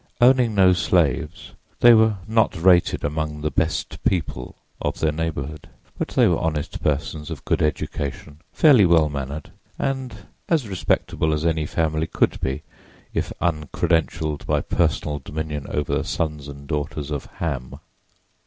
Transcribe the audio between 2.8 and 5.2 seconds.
among "the best people" of their